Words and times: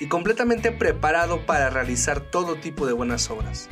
y 0.00 0.08
completamente 0.08 0.72
preparado 0.72 1.46
para 1.46 1.70
realizar 1.70 2.20
todo 2.20 2.56
tipo 2.56 2.86
de 2.86 2.92
buenas 2.92 3.30
obras. 3.30 3.68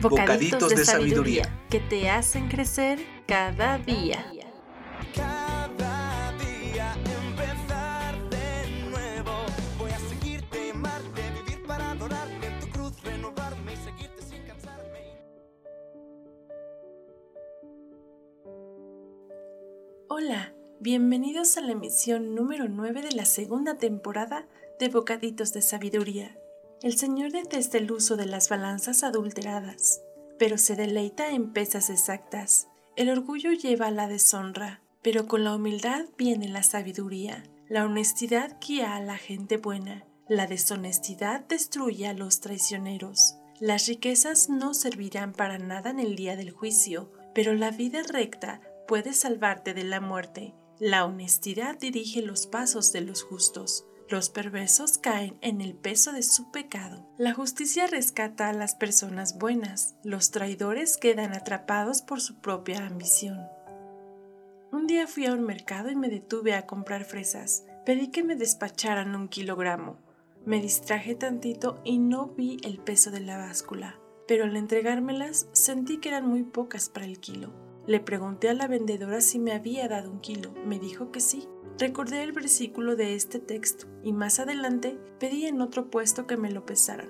Bocaditos, 0.00 0.70
de, 0.70 0.84
sabiduría 0.84 1.60
que 1.68 1.78
te 1.78 2.08
hacen 2.08 2.48
crecer 2.48 2.98
cada 3.26 3.78
día. 3.78 4.24
Cada 5.14 6.32
día 6.38 6.94
empezar 7.28 8.30
de 8.30 8.88
nuevo. 8.90 9.32
Voy 9.78 9.90
a 9.90 9.98
seguirte, 9.98 10.70
amarte, 10.70 11.22
vivir 11.44 11.66
para 11.66 11.90
adorarte 11.90 12.46
en 12.46 12.60
tu 12.60 12.68
cruz, 12.68 13.02
renovarme 13.02 13.74
y 13.74 13.76
seguirte 13.76 14.22
sin 14.22 14.42
cansarme. 14.44 15.00
Hola, 20.08 20.54
bienvenidos 20.80 21.58
a 21.58 21.60
la 21.60 21.72
emisión 21.72 22.34
número 22.34 22.68
9 22.68 23.02
de 23.02 23.12
la 23.12 23.26
segunda 23.26 23.76
temporada 23.76 24.48
de 24.80 24.88
Bocaditos 24.88 25.52
de 25.52 25.60
Sabiduría. 25.60 26.34
El 26.82 26.96
Señor 26.96 27.32
detesta 27.32 27.76
el 27.76 27.92
uso 27.92 28.16
de 28.16 28.24
las 28.24 28.48
balanzas 28.48 29.04
adulteradas, 29.04 30.00
pero 30.38 30.56
se 30.56 30.74
deleita 30.74 31.32
en 31.32 31.52
pesas 31.52 31.90
exactas. 31.90 32.66
El 32.96 33.10
orgullo 33.10 33.52
lleva 33.52 33.88
a 33.88 33.90
la 33.90 34.08
deshonra, 34.08 34.80
pero 35.02 35.28
con 35.28 35.44
la 35.44 35.54
humildad 35.54 36.06
viene 36.16 36.48
la 36.48 36.62
sabiduría. 36.62 37.42
La 37.68 37.84
honestidad 37.84 38.56
guía 38.66 38.96
a 38.96 39.02
la 39.02 39.18
gente 39.18 39.58
buena, 39.58 40.06
la 40.28 40.46
deshonestidad 40.46 41.46
destruye 41.46 42.06
a 42.06 42.14
los 42.14 42.40
traicioneros. 42.40 43.36
Las 43.60 43.86
riquezas 43.86 44.48
no 44.48 44.72
servirán 44.72 45.34
para 45.34 45.58
nada 45.58 45.90
en 45.90 46.00
el 46.00 46.16
día 46.16 46.36
del 46.36 46.52
juicio, 46.52 47.12
pero 47.34 47.52
la 47.52 47.70
vida 47.70 48.02
recta 48.02 48.62
puede 48.88 49.12
salvarte 49.12 49.74
de 49.74 49.84
la 49.84 50.00
muerte. 50.00 50.54
La 50.78 51.04
honestidad 51.04 51.78
dirige 51.78 52.22
los 52.22 52.46
pasos 52.46 52.92
de 52.92 53.02
los 53.02 53.22
justos. 53.22 53.84
Los 54.10 54.28
perversos 54.28 54.98
caen 54.98 55.38
en 55.40 55.60
el 55.60 55.76
peso 55.76 56.10
de 56.10 56.24
su 56.24 56.50
pecado. 56.50 57.06
La 57.16 57.32
justicia 57.32 57.86
rescata 57.86 58.48
a 58.48 58.52
las 58.52 58.74
personas 58.74 59.38
buenas. 59.38 59.94
Los 60.02 60.32
traidores 60.32 60.96
quedan 60.96 61.32
atrapados 61.32 62.02
por 62.02 62.20
su 62.20 62.40
propia 62.40 62.84
ambición. 62.84 63.38
Un 64.72 64.88
día 64.88 65.06
fui 65.06 65.26
a 65.26 65.32
un 65.32 65.42
mercado 65.42 65.92
y 65.92 65.94
me 65.94 66.08
detuve 66.08 66.54
a 66.54 66.66
comprar 66.66 67.04
fresas. 67.04 67.64
Pedí 67.86 68.08
que 68.08 68.24
me 68.24 68.34
despacharan 68.34 69.14
un 69.14 69.28
kilogramo. 69.28 69.96
Me 70.44 70.60
distraje 70.60 71.14
tantito 71.14 71.80
y 71.84 71.98
no 71.98 72.26
vi 72.26 72.56
el 72.64 72.78
peso 72.78 73.12
de 73.12 73.20
la 73.20 73.36
báscula, 73.36 74.00
pero 74.26 74.42
al 74.42 74.56
entregármelas 74.56 75.46
sentí 75.52 75.98
que 75.98 76.08
eran 76.08 76.26
muy 76.26 76.42
pocas 76.42 76.88
para 76.88 77.06
el 77.06 77.20
kilo. 77.20 77.52
Le 77.86 78.00
pregunté 78.00 78.48
a 78.48 78.54
la 78.54 78.66
vendedora 78.66 79.20
si 79.20 79.38
me 79.38 79.52
había 79.52 79.86
dado 79.86 80.10
un 80.10 80.20
kilo. 80.20 80.52
Me 80.66 80.80
dijo 80.80 81.12
que 81.12 81.20
sí. 81.20 81.48
Recordé 81.80 82.22
el 82.22 82.32
versículo 82.32 82.94
de 82.94 83.14
este 83.14 83.38
texto 83.38 83.86
y 84.02 84.12
más 84.12 84.38
adelante 84.38 84.98
pedí 85.18 85.46
en 85.46 85.62
otro 85.62 85.90
puesto 85.90 86.26
que 86.26 86.36
me 86.36 86.50
lo 86.50 86.66
pesaran. 86.66 87.08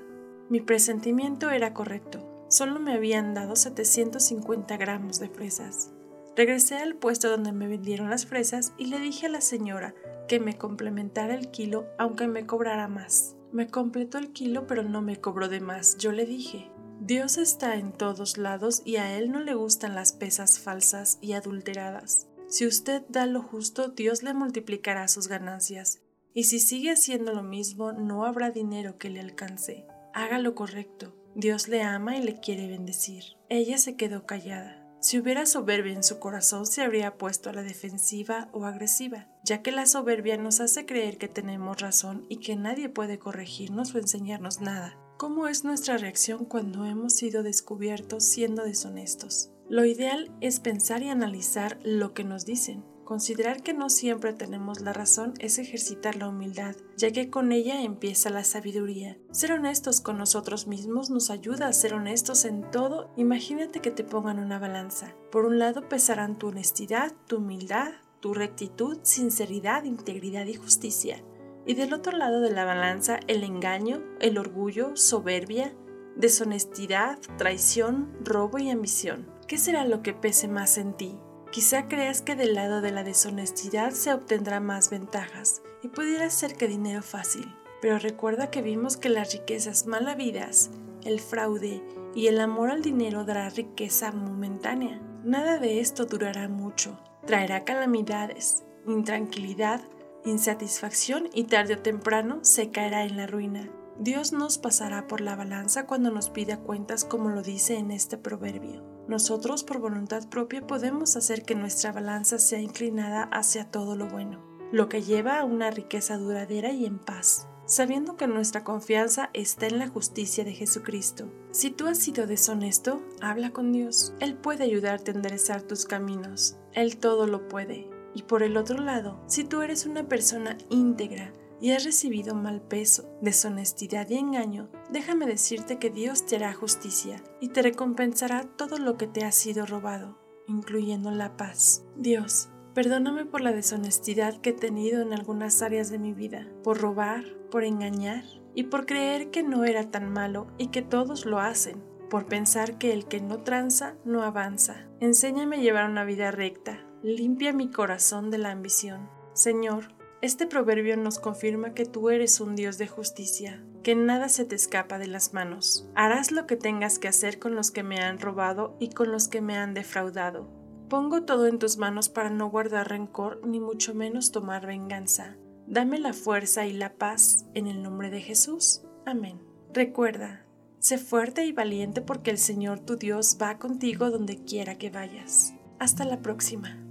Mi 0.48 0.60
presentimiento 0.60 1.50
era 1.50 1.74
correcto, 1.74 2.46
solo 2.48 2.78
me 2.78 2.92
habían 2.92 3.34
dado 3.34 3.56
750 3.56 4.76
gramos 4.76 5.18
de 5.18 5.28
fresas. 5.28 5.90
Regresé 6.36 6.76
al 6.76 6.94
puesto 6.94 7.28
donde 7.28 7.50
me 7.50 7.66
vendieron 7.66 8.10
las 8.10 8.26
fresas 8.26 8.72
y 8.78 8.86
le 8.86 9.00
dije 9.00 9.26
a 9.26 9.30
la 9.30 9.40
señora 9.40 9.92
que 10.28 10.38
me 10.38 10.56
complementara 10.56 11.34
el 11.34 11.50
kilo 11.50 11.86
aunque 11.98 12.28
me 12.28 12.46
cobrara 12.46 12.86
más. 12.86 13.34
Me 13.50 13.66
completó 13.66 14.18
el 14.18 14.32
kilo 14.32 14.68
pero 14.68 14.84
no 14.84 15.02
me 15.02 15.20
cobró 15.20 15.48
de 15.48 15.58
más. 15.58 15.98
Yo 15.98 16.12
le 16.12 16.26
dije, 16.26 16.70
Dios 17.00 17.38
está 17.38 17.74
en 17.74 17.90
todos 17.90 18.38
lados 18.38 18.82
y 18.84 18.98
a 18.98 19.18
Él 19.18 19.32
no 19.32 19.40
le 19.40 19.54
gustan 19.54 19.96
las 19.96 20.12
pesas 20.12 20.60
falsas 20.60 21.18
y 21.20 21.32
adulteradas. 21.32 22.29
Si 22.50 22.66
usted 22.66 23.02
da 23.08 23.26
lo 23.26 23.42
justo, 23.42 23.88
Dios 23.88 24.24
le 24.24 24.34
multiplicará 24.34 25.06
sus 25.06 25.28
ganancias. 25.28 26.00
Y 26.34 26.44
si 26.44 26.58
sigue 26.58 26.90
haciendo 26.90 27.32
lo 27.32 27.44
mismo, 27.44 27.92
no 27.92 28.24
habrá 28.24 28.50
dinero 28.50 28.98
que 28.98 29.08
le 29.08 29.20
alcance. 29.20 29.86
Haga 30.12 30.40
lo 30.40 30.56
correcto. 30.56 31.14
Dios 31.36 31.68
le 31.68 31.82
ama 31.82 32.16
y 32.16 32.22
le 32.24 32.40
quiere 32.40 32.66
bendecir. 32.66 33.22
Ella 33.48 33.78
se 33.78 33.94
quedó 33.94 34.26
callada. 34.26 34.84
Si 35.00 35.16
hubiera 35.16 35.46
soberbia 35.46 35.92
en 35.92 36.02
su 36.02 36.18
corazón, 36.18 36.66
se 36.66 36.82
habría 36.82 37.16
puesto 37.16 37.50
a 37.50 37.52
la 37.52 37.62
defensiva 37.62 38.48
o 38.52 38.66
agresiva, 38.66 39.28
ya 39.44 39.62
que 39.62 39.70
la 39.70 39.86
soberbia 39.86 40.36
nos 40.36 40.58
hace 40.58 40.84
creer 40.86 41.18
que 41.18 41.28
tenemos 41.28 41.80
razón 41.80 42.26
y 42.28 42.38
que 42.38 42.56
nadie 42.56 42.88
puede 42.88 43.20
corregirnos 43.20 43.94
o 43.94 43.98
enseñarnos 43.98 44.60
nada. 44.60 44.98
¿Cómo 45.18 45.46
es 45.46 45.64
nuestra 45.64 45.98
reacción 45.98 46.44
cuando 46.44 46.84
hemos 46.84 47.14
sido 47.14 47.44
descubiertos 47.44 48.24
siendo 48.24 48.64
deshonestos? 48.64 49.52
Lo 49.70 49.84
ideal 49.84 50.32
es 50.40 50.58
pensar 50.58 51.04
y 51.04 51.10
analizar 51.10 51.78
lo 51.84 52.12
que 52.12 52.24
nos 52.24 52.44
dicen. 52.44 52.82
Considerar 53.04 53.62
que 53.62 53.72
no 53.72 53.88
siempre 53.88 54.32
tenemos 54.32 54.80
la 54.80 54.92
razón 54.92 55.32
es 55.38 55.60
ejercitar 55.60 56.16
la 56.16 56.26
humildad, 56.26 56.74
ya 56.96 57.12
que 57.12 57.30
con 57.30 57.52
ella 57.52 57.80
empieza 57.80 58.30
la 58.30 58.42
sabiduría. 58.42 59.16
Ser 59.30 59.52
honestos 59.52 60.00
con 60.00 60.18
nosotros 60.18 60.66
mismos 60.66 61.10
nos 61.10 61.30
ayuda 61.30 61.68
a 61.68 61.72
ser 61.72 61.94
honestos 61.94 62.46
en 62.46 62.68
todo. 62.72 63.12
Imagínate 63.16 63.78
que 63.78 63.92
te 63.92 64.02
pongan 64.02 64.40
una 64.40 64.58
balanza. 64.58 65.14
Por 65.30 65.46
un 65.46 65.60
lado 65.60 65.88
pesarán 65.88 66.36
tu 66.36 66.48
honestidad, 66.48 67.12
tu 67.28 67.36
humildad, 67.36 67.92
tu 68.18 68.34
rectitud, 68.34 68.98
sinceridad, 69.02 69.84
integridad 69.84 70.46
y 70.46 70.54
justicia. 70.54 71.22
Y 71.64 71.74
del 71.74 71.92
otro 71.92 72.18
lado 72.18 72.40
de 72.40 72.50
la 72.50 72.64
balanza 72.64 73.20
el 73.28 73.44
engaño, 73.44 74.02
el 74.18 74.36
orgullo, 74.36 74.96
soberbia, 74.96 75.72
deshonestidad, 76.16 77.20
traición, 77.38 78.12
robo 78.24 78.58
y 78.58 78.68
ambición. 78.70 79.38
¿Qué 79.50 79.58
será 79.58 79.84
lo 79.84 80.00
que 80.00 80.14
pese 80.14 80.46
más 80.46 80.78
en 80.78 80.92
ti? 80.92 81.18
Quizá 81.50 81.88
creas 81.88 82.22
que 82.22 82.36
del 82.36 82.54
lado 82.54 82.80
de 82.80 82.92
la 82.92 83.02
deshonestidad 83.02 83.90
se 83.90 84.14
obtendrá 84.14 84.60
más 84.60 84.90
ventajas 84.90 85.60
y 85.82 85.88
pudiera 85.88 86.30
ser 86.30 86.54
que 86.54 86.68
dinero 86.68 87.02
fácil. 87.02 87.52
Pero 87.82 87.98
recuerda 87.98 88.52
que 88.52 88.62
vimos 88.62 88.96
que 88.96 89.08
las 89.08 89.32
riquezas 89.32 89.86
mal 89.86 90.06
habidas, 90.06 90.70
el 91.02 91.18
fraude 91.18 91.82
y 92.14 92.28
el 92.28 92.38
amor 92.38 92.70
al 92.70 92.80
dinero 92.80 93.24
dará 93.24 93.48
riqueza 93.48 94.12
momentánea. 94.12 95.02
Nada 95.24 95.58
de 95.58 95.80
esto 95.80 96.06
durará 96.06 96.48
mucho. 96.48 97.00
Traerá 97.26 97.64
calamidades, 97.64 98.62
intranquilidad, 98.86 99.82
insatisfacción 100.24 101.28
y 101.34 101.42
tarde 101.42 101.74
o 101.74 101.78
temprano 101.78 102.38
se 102.42 102.70
caerá 102.70 103.02
en 103.02 103.16
la 103.16 103.26
ruina. 103.26 103.68
Dios 103.98 104.32
nos 104.32 104.58
pasará 104.58 105.08
por 105.08 105.20
la 105.20 105.34
balanza 105.34 105.86
cuando 105.86 106.12
nos 106.12 106.30
pida 106.30 106.60
cuentas 106.60 107.04
como 107.04 107.30
lo 107.30 107.42
dice 107.42 107.78
en 107.78 107.90
este 107.90 108.16
proverbio. 108.16 108.99
Nosotros 109.10 109.64
por 109.64 109.80
voluntad 109.80 110.28
propia 110.28 110.64
podemos 110.64 111.16
hacer 111.16 111.42
que 111.42 111.56
nuestra 111.56 111.90
balanza 111.90 112.38
sea 112.38 112.60
inclinada 112.60 113.24
hacia 113.32 113.68
todo 113.68 113.96
lo 113.96 114.06
bueno, 114.06 114.40
lo 114.70 114.88
que 114.88 115.02
lleva 115.02 115.40
a 115.40 115.44
una 115.44 115.72
riqueza 115.72 116.16
duradera 116.16 116.70
y 116.70 116.86
en 116.86 117.00
paz, 117.00 117.48
sabiendo 117.66 118.16
que 118.16 118.28
nuestra 118.28 118.62
confianza 118.62 119.28
está 119.32 119.66
en 119.66 119.80
la 119.80 119.88
justicia 119.88 120.44
de 120.44 120.52
Jesucristo. 120.52 121.28
Si 121.50 121.72
tú 121.72 121.88
has 121.88 121.98
sido 121.98 122.28
deshonesto, 122.28 123.02
habla 123.20 123.50
con 123.50 123.72
Dios. 123.72 124.14
Él 124.20 124.36
puede 124.36 124.62
ayudarte 124.62 125.10
a 125.10 125.14
enderezar 125.14 125.62
tus 125.62 125.86
caminos. 125.86 126.56
Él 126.72 126.96
todo 126.96 127.26
lo 127.26 127.48
puede. 127.48 127.90
Y 128.14 128.22
por 128.22 128.44
el 128.44 128.56
otro 128.56 128.78
lado, 128.78 129.20
si 129.26 129.42
tú 129.42 129.62
eres 129.62 129.86
una 129.86 130.06
persona 130.06 130.56
íntegra, 130.68 131.32
y 131.60 131.72
has 131.72 131.84
recibido 131.84 132.34
mal 132.34 132.62
peso, 132.62 133.08
deshonestidad 133.20 134.08
y 134.08 134.16
engaño, 134.16 134.70
déjame 134.90 135.26
decirte 135.26 135.78
que 135.78 135.90
Dios 135.90 136.26
te 136.26 136.36
hará 136.36 136.54
justicia 136.54 137.22
y 137.40 137.48
te 137.48 137.62
recompensará 137.62 138.44
todo 138.44 138.78
lo 138.78 138.96
que 138.96 139.06
te 139.06 139.24
ha 139.24 139.32
sido 139.32 139.66
robado, 139.66 140.18
incluyendo 140.46 141.10
la 141.10 141.36
paz. 141.36 141.84
Dios, 141.96 142.48
perdóname 142.74 143.26
por 143.26 143.40
la 143.40 143.52
deshonestidad 143.52 144.40
que 144.40 144.50
he 144.50 144.54
tenido 144.54 145.02
en 145.02 145.12
algunas 145.12 145.62
áreas 145.62 145.90
de 145.90 145.98
mi 145.98 146.12
vida, 146.12 146.48
por 146.62 146.78
robar, 146.78 147.24
por 147.50 147.64
engañar 147.64 148.24
y 148.54 148.64
por 148.64 148.86
creer 148.86 149.30
que 149.30 149.42
no 149.42 149.64
era 149.64 149.90
tan 149.90 150.10
malo 150.10 150.46
y 150.58 150.68
que 150.68 150.82
todos 150.82 151.26
lo 151.26 151.40
hacen, 151.40 151.84
por 152.08 152.26
pensar 152.26 152.78
que 152.78 152.92
el 152.92 153.06
que 153.06 153.20
no 153.20 153.42
tranza 153.42 153.96
no 154.04 154.22
avanza. 154.22 154.88
Enséñame 155.00 155.56
a 155.56 155.60
llevar 155.60 155.88
una 155.88 156.04
vida 156.04 156.30
recta, 156.30 156.84
limpia 157.02 157.52
mi 157.52 157.70
corazón 157.70 158.30
de 158.30 158.38
la 158.38 158.50
ambición. 158.50 159.08
Señor, 159.32 159.99
este 160.22 160.46
proverbio 160.46 160.96
nos 160.96 161.18
confirma 161.18 161.72
que 161.72 161.86
tú 161.86 162.10
eres 162.10 162.40
un 162.40 162.54
Dios 162.54 162.78
de 162.78 162.86
justicia, 162.86 163.62
que 163.82 163.94
nada 163.94 164.28
se 164.28 164.44
te 164.44 164.54
escapa 164.54 164.98
de 164.98 165.06
las 165.06 165.32
manos. 165.32 165.88
Harás 165.94 166.30
lo 166.30 166.46
que 166.46 166.56
tengas 166.56 166.98
que 166.98 167.08
hacer 167.08 167.38
con 167.38 167.54
los 167.54 167.70
que 167.70 167.82
me 167.82 167.98
han 167.98 168.18
robado 168.18 168.76
y 168.78 168.90
con 168.90 169.10
los 169.10 169.28
que 169.28 169.40
me 169.40 169.56
han 169.56 169.72
defraudado. 169.74 170.50
Pongo 170.88 171.22
todo 171.22 171.46
en 171.46 171.58
tus 171.58 171.78
manos 171.78 172.08
para 172.08 172.30
no 172.30 172.50
guardar 172.50 172.88
rencor 172.88 173.40
ni 173.46 173.60
mucho 173.60 173.94
menos 173.94 174.32
tomar 174.32 174.66
venganza. 174.66 175.36
Dame 175.66 175.98
la 175.98 176.12
fuerza 176.12 176.66
y 176.66 176.72
la 176.72 176.94
paz 176.94 177.46
en 177.54 177.66
el 177.66 177.82
nombre 177.82 178.10
de 178.10 178.20
Jesús. 178.20 178.82
Amén. 179.06 179.40
Recuerda, 179.72 180.44
Sé 180.80 180.96
fuerte 180.96 181.44
y 181.44 181.52
valiente 181.52 182.00
porque 182.00 182.30
el 182.30 182.38
Señor 182.38 182.80
tu 182.80 182.96
Dios 182.96 183.36
va 183.40 183.58
contigo 183.58 184.10
donde 184.10 184.42
quiera 184.42 184.78
que 184.78 184.88
vayas. 184.88 185.52
Hasta 185.78 186.06
la 186.06 186.22
próxima. 186.22 186.89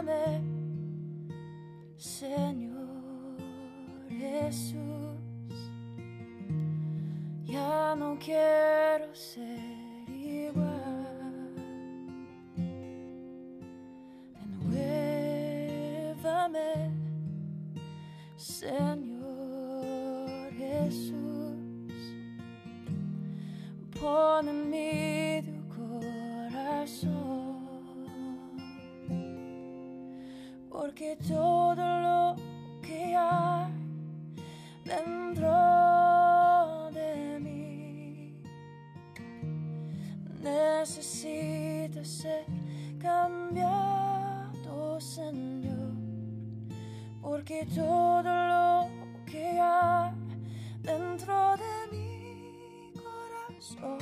Renuévame, 0.00 0.40
Señor 1.96 3.36
Jesús. 4.08 4.78
Ya 7.44 7.94
no 7.96 8.18
quiero 8.18 9.14
ser 9.14 9.60
igual. 10.08 11.54
Renuévame, 16.00 16.90
Señor 18.36 18.79
Porque 30.90 31.16
todo 31.18 31.76
lo 31.76 32.34
que 32.82 33.14
hay 33.14 33.72
dentro 34.84 36.90
de 36.90 37.38
mí 37.38 38.34
necesita 40.42 42.04
ser 42.04 42.44
cambiado, 43.00 45.00
Señor. 45.00 45.94
Porque 47.22 47.64
todo 47.72 48.24
lo 48.24 48.88
que 49.26 49.60
hay 49.60 50.10
dentro 50.82 51.56
de 51.56 51.86
mi 51.92 52.92
corazón 52.94 53.99